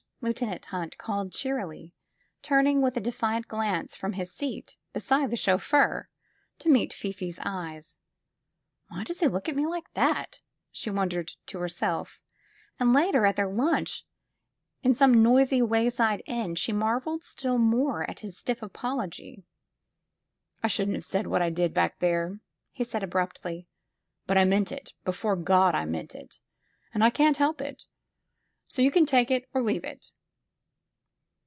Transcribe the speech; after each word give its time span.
''Lieutenant 0.23 0.65
Hunt 0.65 0.99
called 0.99 1.31
cheerily, 1.33 1.95
turning 2.43 2.79
with 2.79 2.95
a 2.95 2.99
defiant 3.01 3.47
glance 3.47 3.95
from 3.95 4.13
his 4.13 4.31
seat 4.31 4.77
beside 4.93 5.31
the 5.31 5.35
chauffeur 5.35 6.09
to 6.59 6.69
meet 6.69 6.93
Fifi's 6.93 7.39
eyes. 7.43 7.97
''Why 8.91 9.03
does 9.03 9.21
he 9.21 9.27
look 9.27 9.49
at 9.49 9.55
me 9.55 9.65
like 9.65 9.91
that?" 9.95 10.41
she 10.71 10.91
wondered 10.91 11.31
to 11.47 11.57
herself, 11.57 12.19
and 12.79 12.93
later, 12.93 13.25
at 13.25 13.35
their 13.35 13.49
lunch 13.51 14.05
in 14.83 14.93
some 14.93 15.23
noisy 15.23 15.63
way 15.63 15.89
side 15.89 16.21
inn, 16.27 16.53
she 16.53 16.71
marveled 16.71 17.23
still 17.23 17.57
more 17.57 18.07
at 18.07 18.19
his 18.19 18.37
stiff 18.37 18.61
apology. 18.61 19.43
*'I 20.61 20.67
shouldn't 20.67 20.97
have 20.97 21.03
said 21.03 21.25
what 21.25 21.41
I 21.41 21.49
did, 21.49 21.73
back 21.73 21.97
there," 21.97 22.39
he 22.71 22.83
said 22.83 23.01
abruptly. 23.01 23.67
'*But 24.27 24.37
I 24.37 24.45
meant 24.45 24.71
it— 24.71 24.93
^before 25.03 25.43
God, 25.43 25.73
I 25.73 25.85
meant 25.85 26.13
it! 26.13 26.37
And 26.93 27.03
I 27.03 27.09
can't 27.09 27.37
help 27.37 27.59
it. 27.59 27.85
So 28.67 28.81
you 28.81 28.89
can 28.89 29.05
take 29.05 29.29
it 29.29 29.49
or 29.53 29.61
leave 29.61 29.83
it." 29.83 30.11